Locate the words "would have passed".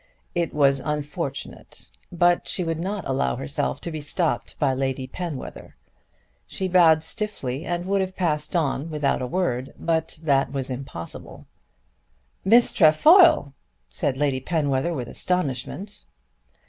7.85-8.55